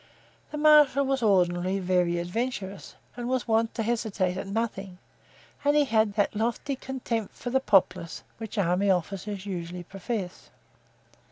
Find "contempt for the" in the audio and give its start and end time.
6.75-7.59